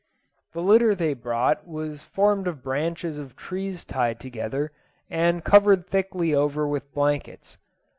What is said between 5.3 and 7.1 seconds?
covered thickly over with